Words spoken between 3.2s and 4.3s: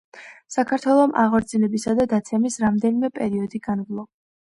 პერიოდი განვლო